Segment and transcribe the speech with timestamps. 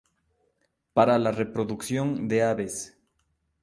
[0.95, 2.97] Para la reproducción de aves.